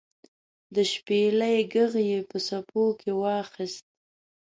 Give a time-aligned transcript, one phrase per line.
[0.75, 3.85] د شپیلۍ ږغ یې په څپو کې واخیست